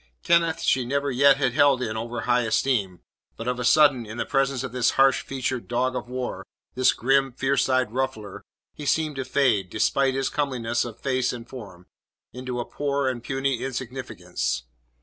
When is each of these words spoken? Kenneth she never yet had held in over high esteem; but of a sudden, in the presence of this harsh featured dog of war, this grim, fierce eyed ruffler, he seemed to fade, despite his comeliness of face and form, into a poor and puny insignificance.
Kenneth 0.23 0.61
she 0.61 0.83
never 0.83 1.11
yet 1.11 1.37
had 1.37 1.53
held 1.53 1.79
in 1.79 1.95
over 1.95 2.21
high 2.21 2.41
esteem; 2.41 3.01
but 3.37 3.47
of 3.47 3.59
a 3.59 3.63
sudden, 3.63 4.03
in 4.03 4.17
the 4.17 4.25
presence 4.25 4.63
of 4.63 4.71
this 4.71 4.89
harsh 4.97 5.21
featured 5.21 5.67
dog 5.67 5.95
of 5.95 6.09
war, 6.09 6.43
this 6.73 6.91
grim, 6.91 7.33
fierce 7.33 7.69
eyed 7.69 7.91
ruffler, 7.91 8.43
he 8.73 8.87
seemed 8.87 9.17
to 9.17 9.23
fade, 9.23 9.69
despite 9.69 10.15
his 10.15 10.27
comeliness 10.29 10.85
of 10.85 10.99
face 10.99 11.31
and 11.31 11.47
form, 11.47 11.85
into 12.33 12.59
a 12.59 12.65
poor 12.65 13.07
and 13.07 13.23
puny 13.23 13.59
insignificance. 13.61 14.63